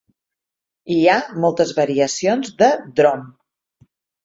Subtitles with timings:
[0.95, 3.25] Hi ha moltes variacions de "Drom".